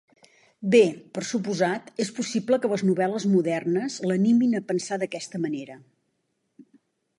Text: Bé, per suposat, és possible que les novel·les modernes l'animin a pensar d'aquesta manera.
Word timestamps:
Bé, 0.75 0.79
per 1.17 1.23
suposat, 1.31 1.91
és 2.05 2.09
possible 2.21 2.59
que 2.63 2.71
les 2.71 2.85
novel·les 2.89 3.27
modernes 3.35 4.01
l'animin 4.07 4.57
a 4.61 4.65
pensar 4.73 5.01
d'aquesta 5.03 5.45
manera. 5.47 5.81